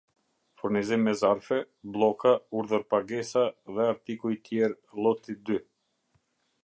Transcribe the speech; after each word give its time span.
furnizim 0.59 1.03
me 1.07 1.13
zarfe, 1.19 1.59
blloka- 1.97 2.33
urdhër 2.61 2.87
pagesa 2.95 3.45
dhe 3.75 3.85
artikuj 3.93 4.35
tjere 4.49 4.99
lloti 5.03 5.33
dy 5.51 5.63